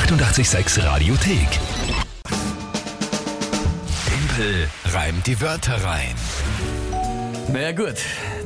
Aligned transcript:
886 0.00 0.84
Radiothek. 0.84 1.48
Tempel 4.06 4.68
reimt 4.92 5.26
die 5.26 5.40
Wörter 5.40 5.82
rein. 5.82 6.14
Naja 7.50 7.72
gut, 7.72 7.94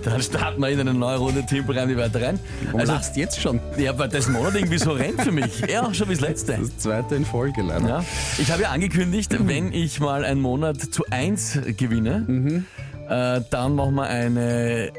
dann 0.05 0.23
starten 0.23 0.61
wir 0.61 0.69
in 0.69 0.79
eine 0.79 0.95
neue 0.95 1.17
Runde 1.19 1.45
Tempel 1.45 1.77
rein 1.77 1.89
die 1.89 1.97
Wörter 1.97 2.23
rein. 2.23 2.39
Warum 2.67 2.81
Also, 2.81 2.93
lachst 2.93 3.17
jetzt 3.17 3.41
schon? 3.43 3.59
ja, 3.77 3.99
weil 3.99 4.09
das 4.09 4.29
Monat 4.29 4.55
irgendwie 4.55 4.79
so 4.79 4.93
rennt 4.93 5.21
für 5.23 5.33
mich. 5.33 5.59
Ja, 5.69 5.83
auch 5.83 5.93
schon 5.93 6.09
wie 6.09 6.13
das 6.13 6.21
letzte. 6.21 6.53
Das 6.57 6.79
zweite 6.79 7.17
in 7.17 7.25
Folge 7.25 7.63
leider. 7.63 7.89
Ja. 7.89 8.05
Ich 8.39 8.53
habe 8.53 8.63
ja 8.63 8.71
angekündigt, 8.71 9.35
wenn 9.41 9.73
ich 9.73 9.99
mal 9.99 10.25
einen 10.25 10.41
Monat 10.41 10.81
zu 10.81 11.05
eins 11.11 11.59
gewinne, 11.77 12.63
äh, 13.09 13.41
dann 13.51 13.75
machen 13.75 13.97
wir 13.97 14.05
eine 14.07 14.93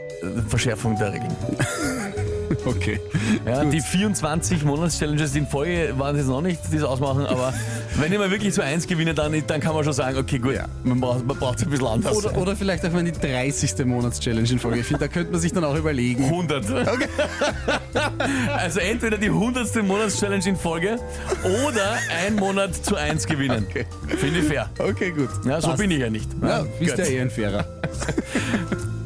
Verschärfung 0.50 0.98
der 1.00 1.14
Regeln. 1.14 1.32
Okay. 2.76 3.00
Ja, 3.46 3.64
die 3.66 3.80
24 3.82 4.64
Monats-Challenges 4.66 5.36
in 5.36 5.48
Folge 5.48 5.94
waren 5.98 6.16
es 6.16 6.22
jetzt 6.22 6.30
noch 6.30 6.42
nicht, 6.42 6.60
die 6.72 6.76
es 6.78 6.84
ausmachen, 6.84 7.26
aber 7.26 7.54
wenn 7.96 8.12
ich 8.12 8.20
mal 8.20 8.30
wirklich 8.30 8.54
zu 8.54 8.62
eins 8.64 8.86
gewinne, 8.88 9.14
dann, 9.14 9.34
dann 9.48 9.60
kann 9.62 9.74
man 9.74 9.84
schon 9.84 9.94
sagen, 9.94 10.18
okay, 10.18 10.38
gut, 10.38 10.54
Ja. 10.56 10.66
man 10.84 11.00
braucht 11.00 11.26
man 11.26 11.38
braucht 11.38 11.62
ein 11.64 11.70
bisschen 11.70 11.88
anders. 11.88 12.16
Oder, 12.16 12.38
oder 12.38 12.56
vielleicht 12.56 12.86
auch 12.86 12.92
mal 12.92 13.04
die 13.04 13.12
30. 13.14 13.86
Monats-Challenge 13.86 14.50
in 14.50 14.60
Folge. 14.60 14.80
Ich 14.82 14.86
finde, 14.86 15.00
da 15.00 15.08
könnte 15.08 15.32
man 15.32 15.40
sich 15.42 15.54
dann 15.54 15.64
auch 15.64 15.76
überlegen. 15.76 16.26
100. 16.26 16.66
Also 18.56 18.80
entweder 18.80 19.18
die 19.18 19.28
100. 19.28 19.84
Monats-Challenge 19.84 20.46
in 20.48 20.56
Folge 20.56 20.98
oder 21.66 21.98
ein 22.26 22.36
Monat 22.36 22.76
zu 22.76 22.96
eins 22.96 23.26
gewinnen. 23.26 23.66
Okay. 23.70 23.86
Finde 24.18 24.40
ich 24.40 24.46
fair. 24.46 24.70
Okay, 24.78 25.12
gut. 25.12 25.30
Ja, 25.46 25.60
so 25.62 25.68
Passt. 25.70 25.80
bin 25.82 25.92
ich 25.92 26.00
ja 26.00 26.10
nicht. 26.10 26.30
Ja, 26.42 26.66
bist 26.80 26.98
ja 26.98 27.06
eh 27.06 27.22
ein 27.22 27.30
Fairer. 27.30 27.66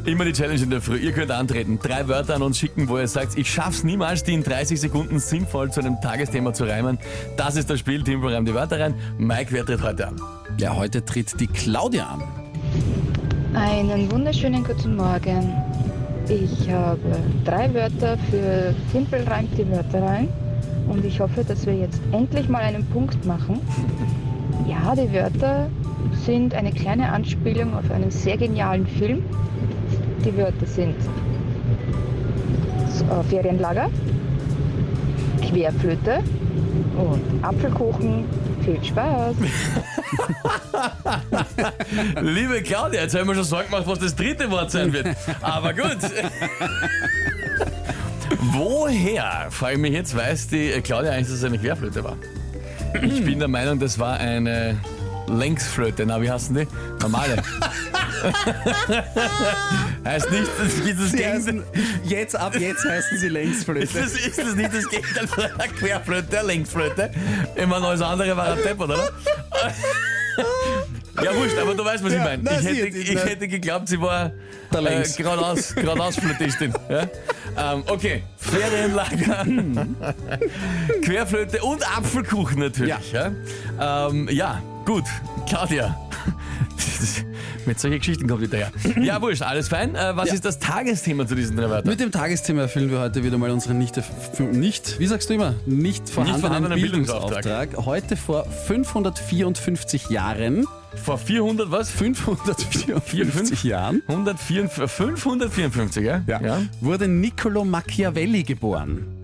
Immer 0.05 0.25
die 0.25 0.33
Challenge 0.33 0.61
in 0.61 0.69
der 0.69 0.81
Früh. 0.81 0.97
Ihr 0.97 1.13
könnt 1.13 1.31
antreten, 1.31 1.79
drei 1.81 2.07
Wörter 2.07 2.35
an 2.35 2.43
uns 2.43 2.59
schicken, 2.59 2.87
wo 2.87 2.99
ihr 2.99 3.07
sagt, 3.07 3.39
ich 3.39 3.51
schaff's 3.51 3.83
niemals, 3.83 4.23
die 4.23 4.35
in 4.35 4.43
30 4.43 4.79
Sekunden 4.79 5.17
sinnvoll 5.17 5.71
zu 5.71 5.79
einem 5.79 5.99
Tagesthema 5.99 6.53
zu 6.53 6.65
reimen. 6.65 6.99
Das 7.37 7.55
ist 7.55 7.71
das 7.71 7.79
Spiel, 7.79 8.03
Team 8.03 8.23
reimt 8.23 8.47
die 8.47 8.53
Wörter 8.53 8.79
rein. 8.79 8.93
Mike, 9.17 9.47
wer 9.49 9.65
tritt 9.65 9.81
heute 9.81 10.09
an? 10.09 10.21
Ja, 10.59 10.75
heute 10.75 11.03
tritt 11.03 11.39
die 11.39 11.47
Claudia 11.47 12.05
an. 12.05 12.23
Einen 13.55 14.11
wunderschönen 14.11 14.63
guten 14.63 14.95
Morgen. 14.95 15.51
Ich 16.29 16.69
habe 16.69 17.17
drei 17.43 17.73
Wörter 17.73 18.19
für 18.29 18.75
Timpel 18.91 19.23
reimt 19.23 19.57
die 19.57 19.67
Wörter 19.71 20.03
rein 20.03 20.27
und 20.87 21.03
ich 21.03 21.19
hoffe, 21.19 21.43
dass 21.43 21.65
wir 21.65 21.73
jetzt 21.73 21.99
endlich 22.11 22.47
mal 22.47 22.61
einen 22.61 22.85
Punkt 22.85 23.25
machen. 23.25 23.59
Ja, 24.67 24.95
die 24.95 25.11
Wörter 25.11 25.67
sind 26.25 26.53
eine 26.53 26.71
kleine 26.71 27.11
Anspielung 27.11 27.73
auf 27.73 27.89
einen 27.89 28.11
sehr 28.11 28.37
genialen 28.37 28.85
Film. 28.85 29.23
Die 30.25 30.35
Wörter 30.35 30.65
sind 30.65 30.95
äh, 32.99 33.23
Ferienlager, 33.29 33.91
Querflöte 35.47 36.23
und 36.97 37.43
Apfelkuchen. 37.43 38.25
Viel 38.63 38.83
Spaß! 38.83 39.35
Liebe 42.21 42.63
Claudia, 42.63 43.01
jetzt 43.03 43.15
haben 43.15 43.27
wir 43.27 43.35
schon 43.35 43.43
Sorgen 43.43 43.69
gemacht, 43.69 43.83
was 43.85 43.99
das 43.99 44.15
dritte 44.15 44.49
Wort 44.49 44.71
sein 44.71 44.91
wird. 44.91 45.15
Aber 45.41 45.71
gut. 45.73 45.97
Woher, 48.51 49.47
frage 49.51 49.73
ich 49.75 49.79
mich 49.79 49.93
jetzt, 49.93 50.17
weiß 50.17 50.47
die 50.47 50.71
Claudia 50.81 51.11
eigentlich, 51.11 51.27
dass 51.27 51.35
es 51.35 51.43
eine 51.43 51.59
Querflöte 51.59 52.03
war? 52.03 52.17
Ich 53.03 53.23
bin 53.23 53.37
der 53.37 53.47
Meinung, 53.47 53.77
das 53.77 53.99
war 53.99 54.17
eine 54.17 54.79
Längsflöte. 55.27 56.05
Na, 56.05 56.21
wie 56.21 56.29
heißen 56.29 56.55
die? 56.55 56.67
Normale. 57.01 57.37
heißt 60.05 60.31
nicht, 60.31 60.49
das 60.57 60.83
gibt 60.83 60.99
das 60.99 61.11
Sie 61.11 61.17
Gegenteil. 61.17 61.63
jetzt, 62.03 62.35
ab 62.35 62.55
jetzt 62.57 62.83
heißen 62.85 63.17
sie 63.17 63.27
Ist 63.27 63.31
Längsflöte. 63.33 63.87
das, 63.99 64.13
ist 64.13 64.37
das 64.37 64.55
nicht 64.55 64.73
das 64.73 64.89
Gegenteil 64.89 65.27
von 65.27 65.43
einer 65.43 65.67
Querflöte, 65.67 66.41
Längsflöte? 66.41 67.11
Ich 67.55 67.65
meine, 67.65 67.85
alles 67.87 68.01
andere 68.01 68.35
war 68.37 68.53
ein 68.53 68.57
Deppert, 68.63 68.89
oder? 68.89 69.09
Ja, 71.23 71.35
wurscht, 71.35 71.57
aber 71.57 71.73
du 71.73 71.85
weißt, 71.85 72.03
was 72.03 72.11
ich 72.11 72.17
Ja, 72.17 72.23
meine. 72.25 72.43
nein, 72.43 72.55
Ich 72.55 72.61
sie 72.61 72.75
hätte, 72.75 72.97
hat 72.99 73.07
ich 73.25 73.25
hätte 73.31 73.47
geglaubt, 73.47 73.87
sie 73.87 73.99
war 74.01 74.31
äh, 74.75 74.79
Längs. 74.79 75.15
geradeaus, 75.15 75.73
geradeaus 75.75 76.15
Flötistin. 76.17 76.73
Ja? 76.89 77.07
Ähm, 77.73 77.83
okay, 77.87 78.23
Ferienlager, 78.37 79.45
Querflöte 81.03 81.61
und 81.63 81.83
Apfelkuchen 81.97 82.59
natürlich. 82.59 83.11
Ja, 83.11 83.31
ähm, 84.09 84.27
ja 84.31 84.61
gut, 84.85 85.05
Claudia. 85.47 85.97
Mit 87.65 87.79
solchen 87.79 87.97
Geschichten 87.97 88.27
kommt 88.27 88.41
wieder 88.41 88.57
her. 88.59 88.71
Ja, 89.01 89.19
wurscht, 89.21 89.41
alles 89.41 89.69
fein. 89.69 89.95
Äh, 89.95 90.15
was 90.15 90.27
Ja. 90.29 90.35
ist 90.35 90.45
das 90.45 90.59
Tagesthema 90.59 91.25
zu 91.25 91.33
diesen 91.33 91.57
drei 91.57 91.67
Wörtern? 91.67 91.89
Mit 91.89 91.99
dem 91.99 92.11
Tagesthema 92.11 92.61
erfüllen 92.61 92.91
wir 92.91 92.99
heute 92.99 93.23
wieder 93.23 93.39
mal 93.39 93.49
unseren 93.49 93.79
nicht, 93.79 93.99
nicht 94.39 94.99
wie 94.99 95.07
sagst 95.07 95.29
du 95.29 95.33
immer, 95.33 95.55
nicht 95.65 96.07
vorhandenen, 96.07 96.41
vorhandenen 96.41 96.79
Bildungsauftrag. 96.79 97.69
Heute 97.85 98.17
vor 98.17 98.45
554 98.45 100.09
Jahren, 100.11 100.67
Vor 101.03 101.17
400 101.17 101.71
was? 101.71 101.91
554 101.91 103.63
Jahren, 103.63 104.01
154, 104.07 104.87
554, 104.89 106.03
ja? 106.03 106.23
wurde 106.81 107.07
Niccolo 107.07 107.63
Machiavelli 107.63 108.43
geboren. 108.43 109.14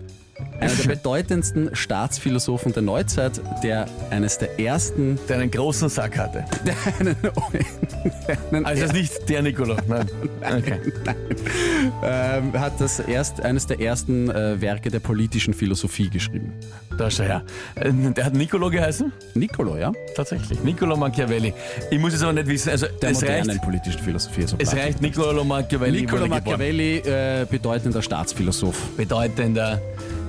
Einer 0.62 0.74
der 0.74 0.88
bedeutendsten 0.88 1.74
Staatsphilosophen 1.74 2.72
der 2.72 2.82
Neuzeit, 2.82 3.40
der 3.62 3.86
eines 4.10 4.38
der 4.38 4.58
ersten, 4.60 5.18
Der 5.28 5.38
einen 5.38 5.50
großen 5.50 5.88
Sack 5.88 6.16
hatte. 6.18 6.44
der 6.66 6.74
einen, 6.98 7.16
einen 8.52 8.66
Also 8.66 8.82
es 8.84 8.90
ist 8.90 8.94
nicht 8.96 9.28
der 9.28 9.42
Nicolo. 9.42 9.76
Nein. 9.88 10.08
Okay. 10.40 10.78
ähm, 12.02 12.52
hat 12.58 12.80
das 12.80 13.00
erst, 13.00 13.40
eines 13.42 13.66
der 13.66 13.80
ersten 13.80 14.30
äh, 14.30 14.60
Werke 14.60 14.90
der 14.90 15.00
politischen 15.00 15.54
Philosophie 15.54 16.08
geschrieben. 16.08 16.52
Da 16.98 17.10
schau 17.10 17.24
her. 17.24 17.42
Äh, 17.74 17.90
Der 18.14 18.24
hat 18.26 18.34
Nicolo 18.34 18.70
geheißen? 18.70 19.12
Niccolo, 19.34 19.76
ja? 19.76 19.92
Tatsächlich. 20.14 20.62
Niccolo 20.62 20.96
Machiavelli. 20.96 21.54
Ich 21.90 21.98
muss 21.98 22.12
es 22.14 22.22
aber 22.22 22.32
nicht 22.34 22.46
wissen. 22.48 22.70
Also 22.70 22.86
Der 23.00 23.10
es 23.10 23.22
reicht, 23.22 23.46
modernen 23.46 23.60
politischen 23.60 24.00
Philosophie. 24.02 24.42
So 24.42 24.56
es 24.58 24.70
Platon. 24.70 24.78
reicht 24.78 25.00
Niccolo 25.02 25.44
Machiavelli. 25.44 26.00
Niccolo. 26.02 26.26
Machiavelli, 26.26 26.98
äh, 26.98 27.46
bedeutender 27.50 28.02
Staatsphilosoph. 28.02 28.76
Bedeutender 28.96 29.80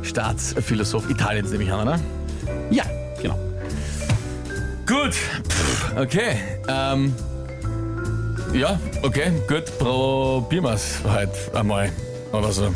Staatsphilosoph 0.04 1.10
Italiens, 1.10 1.52
nehme 1.52 1.64
ich 1.64 1.72
an, 1.72 1.88
oder? 1.88 2.00
Ja, 2.70 2.84
genau. 3.22 3.40
Gut. 4.86 5.14
Pff, 5.14 5.74
Okay. 5.96 6.38
Ähm, 6.68 7.14
ja, 8.54 8.80
okay, 9.04 9.32
gut. 9.48 9.78
Probieren 9.78 10.64
wir 10.64 10.74
es 10.74 11.00
halt 11.08 11.30
einmal. 11.54 11.92
Oder 12.32 12.52
so. 12.52 12.74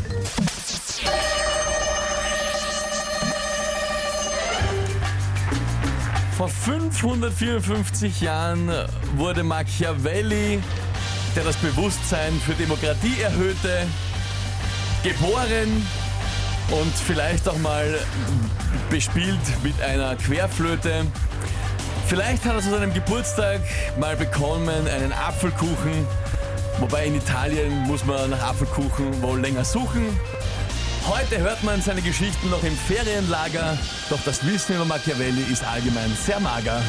Vor 6.36 6.48
554 6.48 8.20
Jahren 8.20 8.70
wurde 9.16 9.42
Machiavelli, 9.42 10.60
der 11.34 11.44
das 11.44 11.56
Bewusstsein 11.56 12.40
für 12.46 12.52
Demokratie 12.52 13.20
erhöhte, 13.20 13.86
geboren 15.02 15.84
und 16.70 16.92
vielleicht 16.94 17.48
auch 17.48 17.58
mal 17.58 17.98
bespielt 18.90 19.38
mit 19.62 19.80
einer 19.80 20.16
Querflöte. 20.16 21.06
Vielleicht 22.06 22.44
hat 22.44 22.54
er 22.54 22.62
zu 22.62 22.70
seinem 22.70 22.92
Geburtstag 22.92 23.60
mal 23.98 24.16
bekommen 24.16 24.86
einen 24.88 25.12
Apfelkuchen. 25.12 26.06
Wobei 26.80 27.06
in 27.06 27.16
Italien 27.16 27.82
muss 27.82 28.04
man 28.04 28.30
nach 28.30 28.42
Apfelkuchen 28.42 29.20
wohl 29.22 29.40
länger 29.40 29.64
suchen. 29.64 30.06
Heute 31.06 31.38
hört 31.38 31.62
man 31.64 31.80
seine 31.80 32.02
Geschichten 32.02 32.50
noch 32.50 32.62
im 32.62 32.76
Ferienlager, 32.76 33.78
doch 34.10 34.20
das 34.24 34.46
Wissen 34.46 34.76
über 34.76 34.84
Machiavelli 34.84 35.42
ist 35.50 35.64
allgemein 35.64 36.14
sehr 36.24 36.38
mager. 36.38 36.82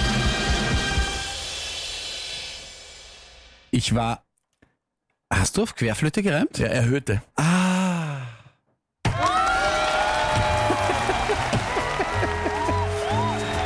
Ich 3.71 3.95
war. 3.95 4.23
Hast 5.31 5.57
du 5.57 5.63
auf 5.63 5.75
Querflöte 5.75 6.21
gereimt? 6.23 6.57
Der 6.57 6.71
erhöhte. 6.71 7.21
Ah. 7.35 7.58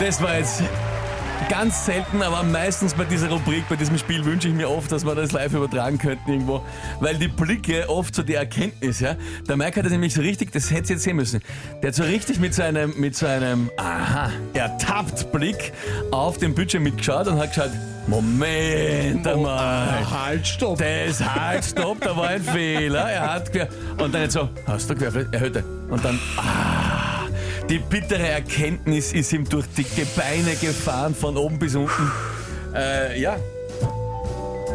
Das 0.05 0.21
war 0.21 0.37
jetzt 0.37 0.61
ganz 1.49 1.85
selten, 1.85 2.21
aber 2.21 2.43
meistens 2.43 2.93
bei 2.93 3.05
dieser 3.05 3.29
Rubrik, 3.29 3.63
bei 3.69 3.77
diesem 3.77 3.97
Spiel 3.97 4.25
wünsche 4.25 4.49
ich 4.49 4.53
mir 4.53 4.69
oft, 4.69 4.91
dass 4.91 5.05
wir 5.05 5.15
das 5.15 5.31
live 5.31 5.53
übertragen 5.53 5.97
könnten 5.97 6.29
irgendwo, 6.29 6.61
weil 6.99 7.15
die 7.15 7.29
Blicke 7.29 7.87
oft 7.87 8.13
so 8.13 8.21
die 8.21 8.33
Erkenntnis, 8.33 8.99
ja. 8.99 9.15
Der 9.47 9.55
Mike 9.55 9.77
hat 9.77 9.85
das 9.85 9.93
nämlich 9.93 10.13
so 10.13 10.19
richtig, 10.19 10.51
das 10.51 10.71
hätte 10.71 10.89
ihr 10.89 10.95
jetzt 10.95 11.03
sehen 11.03 11.15
müssen. 11.15 11.39
Der 11.81 11.87
hat 11.87 11.95
so 11.95 12.03
richtig 12.03 12.37
mit 12.41 12.53
seinem, 12.53 12.93
mit 12.99 13.15
seinem, 13.15 13.71
aha, 13.77 14.29
ertappt 14.53 15.31
Blick 15.31 15.71
auf 16.11 16.37
den 16.37 16.53
Bildschirm 16.53 16.83
mitgeschaut 16.83 17.27
und 17.27 17.39
hat 17.39 17.53
geschaut, 17.53 17.71
Moment 18.05 19.25
einmal. 19.25 20.11
halt, 20.11 20.45
stopp. 20.45 20.79
Das 20.79 21.23
halt, 21.23 21.63
stopp, 21.63 22.01
da 22.01 22.17
war 22.17 22.27
ein 22.27 22.43
Fehler. 22.43 23.09
Er 23.09 23.33
hat. 23.35 23.49
Und 24.01 24.13
dann 24.13 24.23
jetzt 24.23 24.33
so, 24.33 24.49
hast 24.67 24.89
du 24.89 24.95
quer, 24.95 25.13
erhöhte. 25.31 25.63
Und 25.89 26.03
dann, 26.03 26.19
ah, 26.35 27.02
die 27.69 27.79
bittere 27.79 28.27
Erkenntnis 28.27 29.13
ist 29.13 29.31
ihm 29.33 29.47
durch 29.47 29.65
dicke 29.77 30.05
Beine 30.15 30.55
gefahren, 30.55 31.15
von 31.15 31.37
oben 31.37 31.59
bis 31.59 31.75
unten. 31.75 32.11
Äh, 32.75 33.19
ja, 33.19 33.37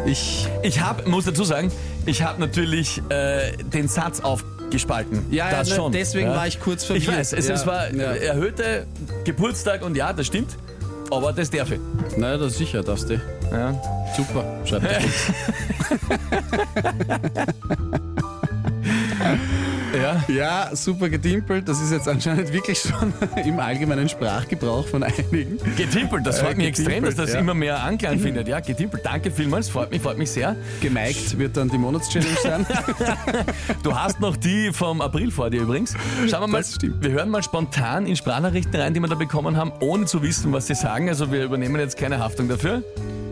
Ich. 0.05 0.47
ich 0.63 0.81
habe, 0.81 1.07
muss 1.09 1.25
dazu 1.25 1.43
sagen, 1.43 1.71
ich 2.05 2.23
habe 2.23 2.39
natürlich 2.39 3.01
äh, 3.09 3.51
den 3.57 3.87
Satz 3.87 4.19
auf 4.21 4.43
gespalten. 4.69 5.25
Ja, 5.31 5.49
das 5.49 5.69
ja, 5.69 5.75
ne, 5.75 5.81
schon. 5.81 5.91
deswegen 5.91 6.29
ja. 6.29 6.35
war 6.35 6.47
ich 6.47 6.59
kurz 6.59 6.83
verwirrt. 6.83 7.03
Ich 7.03 7.11
weiß, 7.11 7.33
es, 7.33 7.47
ja, 7.47 7.55
es 7.55 7.65
war 7.65 7.91
Ja. 7.93 8.11
erhöhte 8.13 8.85
Geburtstag 9.25 9.83
und 9.83 9.95
ja, 9.97 10.13
das 10.13 10.27
stimmt. 10.27 10.55
Aber 11.11 11.33
das 11.33 11.49
darf 11.49 11.71
ich. 11.71 11.79
Na, 12.17 12.37
das 12.37 12.57
sicher 12.57 12.83
darfst 12.83 13.09
du. 13.09 13.19
Ja. 13.51 13.73
Super, 14.15 14.43
schreibt. 14.65 14.85
Ja. 20.01 20.23
Ja, 20.27 20.75
super 20.75 21.09
gedimpelt. 21.09 21.67
Das 21.67 21.81
ist 21.81 21.91
jetzt 21.91 22.07
anscheinend 22.07 22.51
wirklich 22.53 22.79
schon 22.79 23.13
im 23.45 23.59
allgemeinen 23.59 24.07
Sprachgebrauch 24.09 24.87
von 24.87 25.03
einigen. 25.03 25.57
Getimpelt, 25.75 26.25
das 26.25 26.39
Äh, 26.39 26.45
freut 26.45 26.57
mich 26.57 26.67
extrem, 26.67 26.85
dass 27.03 27.11
getimpelt, 27.15 27.19
das 27.19 27.33
ja. 27.33 27.39
immer 27.39 27.53
mehr 27.53 27.83
Anklang 27.83 28.19
findet. 28.19 28.47
Ja, 28.47 28.59
getimpelt, 28.59 29.05
danke 29.05 29.31
vielmals, 29.31 29.69
freut 29.69 29.91
mich, 29.91 30.01
freut 30.01 30.17
mich 30.17 30.31
sehr. 30.31 30.55
Gemeigt 30.81 31.37
wird 31.37 31.57
dann 31.57 31.69
die 31.69 31.77
Monatschallenge 31.77 32.35
sein. 32.41 32.65
Du 33.83 33.97
hast 33.97 34.19
noch 34.19 34.35
die 34.35 34.71
vom 34.73 35.01
April 35.01 35.31
vor 35.31 35.49
dir 35.49 35.61
übrigens. 35.61 35.93
Schauen 36.29 36.41
wir 36.41 36.47
mal, 36.47 36.57
Das 36.59 36.75
stimmt. 36.75 37.03
wir 37.03 37.11
hören 37.11 37.29
mal 37.29 37.43
spontan 37.43 38.05
in 38.05 38.15
Sprachnachrichten 38.15 38.75
rein, 38.79 38.93
die 38.93 38.99
wir 38.99 39.07
da 39.07 39.15
bekommen 39.15 39.57
haben, 39.57 39.71
ohne 39.79 40.05
zu 40.05 40.21
wissen, 40.21 40.51
was 40.51 40.67
sie 40.67 40.75
sagen. 40.75 41.09
Also 41.09 41.31
wir 41.31 41.43
übernehmen 41.43 41.79
jetzt 41.79 41.97
keine 41.97 42.19
Haftung 42.19 42.47
dafür. 42.49 42.83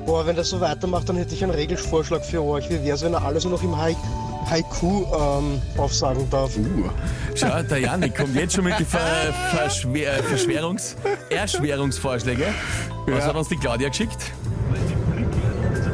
Boah, 0.05 0.25
wenn 0.25 0.35
das 0.35 0.49
so 0.49 0.59
weitermacht, 0.61 1.09
dann 1.09 1.17
hätte 1.17 1.33
ich 1.35 1.43
einen 1.43 1.53
Regelvorschlag 1.53 2.23
für 2.25 2.41
euch. 2.41 2.69
Wie 2.69 2.81
wäre 2.83 2.95
es, 2.95 3.03
wenn 3.03 3.13
er 3.13 3.23
alles 3.23 3.43
nur 3.43 3.53
noch 3.53 3.63
im 3.63 3.77
Hai- 3.77 3.95
Haiku 4.49 5.05
ähm, 5.13 5.61
aufsagen 5.77 6.29
darf? 6.29 6.51
Schau, 7.35 7.61
der 7.63 7.79
Janik 7.79 8.15
kommt 8.15 8.35
jetzt 8.35 8.55
schon 8.55 8.63
mit 8.63 8.79
den 8.79 8.85
Ver 8.85 8.99
Verschwer 9.51 10.23
Verschwörungs 10.23 10.95
Erschwerungsvorschläge. 11.29 12.45
Was 13.07 13.25
hat 13.25 13.35
uns 13.35 13.49
die 13.49 13.57
Claudia 13.57 13.89
geschickt? 13.89 14.31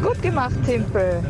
Gut 0.02 0.22
gemacht, 0.22 0.56
Timpel. 0.66 1.24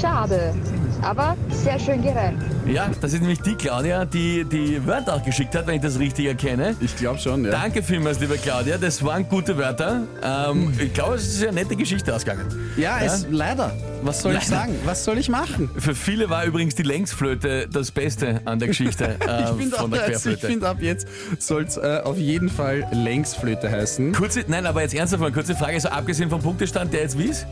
Schade, 0.00 0.54
aber 1.04 1.36
sehr 1.50 1.78
schön 1.78 2.02
gereimt. 2.02 2.42
Ja, 2.66 2.88
das 3.00 3.12
ist 3.12 3.20
nämlich 3.20 3.40
die 3.42 3.54
Claudia, 3.54 4.04
die 4.04 4.44
die 4.44 4.84
Wörter 4.86 5.14
auch 5.14 5.22
geschickt 5.24 5.54
hat, 5.54 5.66
wenn 5.66 5.76
ich 5.76 5.82
das 5.82 5.98
richtig 5.98 6.26
erkenne. 6.26 6.74
Ich 6.80 6.96
glaube 6.96 7.18
schon, 7.18 7.44
ja. 7.44 7.50
Danke 7.50 7.82
vielmals, 7.82 8.20
liebe 8.20 8.36
Claudia. 8.36 8.78
Das 8.78 9.04
waren 9.04 9.28
gute 9.28 9.56
Wörter. 9.58 10.02
Ähm, 10.22 10.72
ich 10.78 10.92
glaube, 10.92 11.16
es 11.16 11.26
ist 11.26 11.42
eine 11.42 11.52
nette 11.60 11.76
Geschichte 11.76 12.14
ausgegangen. 12.14 12.46
Ja, 12.76 12.98
es, 13.00 13.26
leider. 13.30 13.72
Was 14.02 14.20
soll 14.20 14.32
ich 14.32 14.48
Leider. 14.48 14.62
sagen? 14.62 14.74
Was 14.84 15.04
soll 15.04 15.18
ich 15.18 15.28
machen? 15.30 15.70
Für 15.78 15.94
viele 15.94 16.28
war 16.28 16.44
übrigens 16.44 16.74
die 16.74 16.82
Längsflöte 16.82 17.68
das 17.72 17.90
Beste 17.90 18.42
an 18.44 18.58
der 18.58 18.68
Geschichte 18.68 19.04
äh, 19.26 19.44
Ich 19.44 19.48
finde 19.56 19.76
von 19.76 19.90
der 19.90 20.00
ab, 20.00 20.06
ich 20.08 20.12
Querflöte. 20.12 20.46
find, 20.46 20.64
ab 20.64 20.76
jetzt 20.80 21.06
soll 21.38 21.64
es 21.64 21.76
äh, 21.78 22.00
auf 22.04 22.18
jeden 22.18 22.50
Fall 22.50 22.86
Längsflöte 22.92 23.70
heißen. 23.70 24.12
Kurze, 24.12 24.44
nein, 24.46 24.66
aber 24.66 24.82
jetzt 24.82 24.94
ernsthaft 24.94 25.22
mal, 25.22 25.32
kurze 25.32 25.54
Frage, 25.54 25.80
so 25.80 25.88
abgesehen 25.88 26.28
vom 26.28 26.42
Punktestand, 26.42 26.92
der 26.92 27.00
jetzt 27.02 27.18
wie 27.18 27.24
ist? 27.24 27.46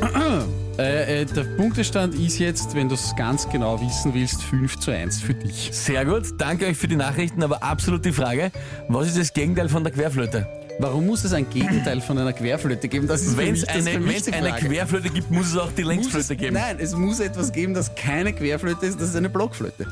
Äh, 0.78 1.22
äh, 1.22 1.24
der 1.24 1.44
Punktestand 1.44 2.14
ist 2.16 2.38
jetzt, 2.40 2.74
wenn 2.74 2.88
du 2.88 2.96
es 2.96 3.14
ganz 3.16 3.48
genau 3.48 3.80
wissen 3.80 4.12
willst, 4.12 4.42
5 4.42 4.78
zu 4.80 4.90
1 4.90 5.20
für 5.20 5.34
dich. 5.34 5.70
Sehr 5.72 6.04
gut, 6.04 6.24
danke 6.38 6.66
euch 6.66 6.76
für 6.76 6.88
die 6.88 6.96
Nachrichten, 6.96 7.44
aber 7.44 7.62
absolut 7.62 8.04
die 8.04 8.12
Frage, 8.12 8.50
was 8.88 9.06
ist 9.06 9.18
das 9.18 9.32
Gegenteil 9.32 9.68
von 9.68 9.84
der 9.84 9.92
Querflöte? 9.92 10.48
Warum 10.80 11.06
muss 11.06 11.22
es 11.22 11.32
ein 11.32 11.48
Gegenteil 11.48 12.00
von 12.00 12.18
einer 12.18 12.32
Querflöte 12.32 12.88
geben? 12.88 13.06
Das 13.06 13.22
ist 13.22 13.34
für 13.34 13.38
Wenn 13.38 13.54
es 13.54 13.68
eine, 13.68 14.04
wenn's 14.04 14.26
eine. 14.26 14.52
Querflöte 14.52 15.10
gibt, 15.10 15.30
muss 15.30 15.46
es 15.52 15.56
auch 15.56 15.70
die 15.70 15.84
Muss 15.84 15.92
es, 15.92 16.12
Längsflöte 16.12 16.36
geben. 16.36 16.54
Nein, 16.54 16.78
es 16.80 16.96
muss 16.96 17.20
etwas 17.20 17.52
geben, 17.52 17.74
das 17.74 17.94
keine 17.94 18.32
Querflöte 18.32 18.86
ist, 18.86 19.00
das 19.00 19.10
ist 19.10 19.16
eine 19.16 19.30
Blockflöte. 19.30 19.86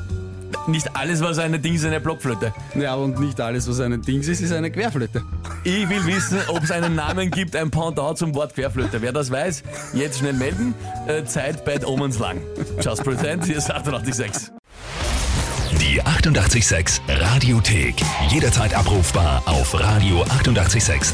Nicht 0.67 0.95
alles, 0.95 1.21
was 1.21 1.39
eine 1.39 1.59
Ding 1.59 1.75
ist, 1.75 1.85
eine 1.85 1.99
Blockflöte. 1.99 2.53
Ja, 2.75 2.95
und 2.95 3.19
nicht 3.19 3.39
alles, 3.41 3.67
was 3.67 3.79
ein 3.79 4.01
Dings 4.01 4.27
ist, 4.27 4.41
ist 4.41 4.53
eine 4.53 4.71
Querflöte. 4.71 5.23
Ich 5.63 5.89
will 5.89 6.05
wissen, 6.05 6.39
ob 6.47 6.63
es 6.63 6.71
einen 6.71 6.95
Namen 6.95 7.29
gibt, 7.31 7.55
ein 7.55 7.69
Pendant 7.69 8.17
zum 8.17 8.33
Wort 8.35 8.55
Querflöte. 8.55 9.01
Wer 9.01 9.11
das 9.11 9.29
weiß, 9.31 9.63
jetzt 9.93 10.19
schnell 10.19 10.33
melden. 10.33 10.73
Äh, 11.07 11.25
Zeit 11.25 11.65
bald 11.65 11.85
Omens 11.85 12.19
lang. 12.19 12.41
Just 12.81 13.03
Pretend, 13.03 13.45
hier 13.45 13.57
ist 13.57 13.71
886. 13.71 14.51
Die 15.79 16.01
886 16.01 17.01
Radiothek. 17.07 17.95
Jederzeit 18.29 18.73
abrufbar 18.73 19.43
auf 19.45 19.75
radio886.at. 19.75 21.13